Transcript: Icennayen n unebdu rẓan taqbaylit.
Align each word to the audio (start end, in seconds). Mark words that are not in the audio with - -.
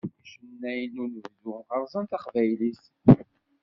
Icennayen 0.25 0.91
n 0.95 1.01
unebdu 1.03 1.53
rẓan 1.81 2.05
taqbaylit. 2.09 2.83